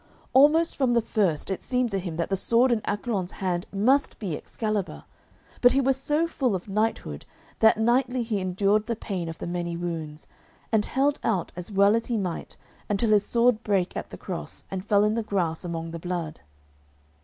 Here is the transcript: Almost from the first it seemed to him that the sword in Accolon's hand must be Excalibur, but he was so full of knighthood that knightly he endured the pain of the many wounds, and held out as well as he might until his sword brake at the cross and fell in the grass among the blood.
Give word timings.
Almost 0.33 0.75
from 0.75 0.95
the 0.95 1.01
first 1.01 1.51
it 1.51 1.61
seemed 1.63 1.91
to 1.91 1.99
him 1.99 2.17
that 2.17 2.31
the 2.31 2.35
sword 2.35 2.71
in 2.71 2.81
Accolon's 2.85 3.33
hand 3.33 3.67
must 3.71 4.17
be 4.17 4.35
Excalibur, 4.35 5.03
but 5.61 5.73
he 5.73 5.79
was 5.79 5.95
so 5.95 6.25
full 6.25 6.55
of 6.55 6.67
knighthood 6.67 7.23
that 7.59 7.77
knightly 7.77 8.23
he 8.23 8.41
endured 8.41 8.87
the 8.87 8.95
pain 8.95 9.29
of 9.29 9.37
the 9.37 9.45
many 9.45 9.77
wounds, 9.77 10.27
and 10.71 10.85
held 10.87 11.19
out 11.23 11.51
as 11.55 11.71
well 11.71 11.95
as 11.95 12.07
he 12.07 12.17
might 12.17 12.57
until 12.89 13.11
his 13.11 13.27
sword 13.27 13.61
brake 13.61 13.95
at 13.95 14.09
the 14.09 14.17
cross 14.17 14.63
and 14.71 14.83
fell 14.83 15.03
in 15.03 15.13
the 15.13 15.21
grass 15.21 15.63
among 15.63 15.91
the 15.91 15.99
blood. 15.99 16.41